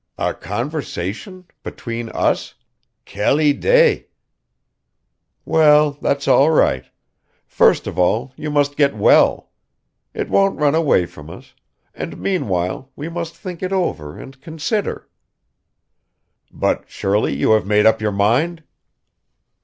"A 0.17 0.33
conversation, 0.33 1.45
between 1.61 2.09
us? 2.09 2.55
Quelle 3.05 3.37
idée!" 3.37 4.07
"Well, 5.45 5.91
that's 6.01 6.27
all 6.27 6.49
right. 6.49 6.85
First 7.45 7.85
of 7.85 7.99
all, 7.99 8.33
you 8.35 8.49
must 8.49 8.75
get 8.77 8.95
well; 8.95 9.51
it 10.15 10.27
won't 10.27 10.57
run 10.57 10.73
away 10.73 11.05
from 11.05 11.29
us, 11.29 11.53
and 11.93 12.17
meanwhile 12.17 12.91
we 12.95 13.09
must 13.09 13.35
think 13.37 13.61
it 13.61 13.71
over 13.71 14.17
and 14.17 14.41
consider..." 14.41 15.07
"But 16.51 16.85
surely 16.87 17.35
you 17.35 17.51
have 17.51 17.67
made 17.67 17.85
up 17.85 18.01
your 18.01 18.11
mind?" 18.11 18.63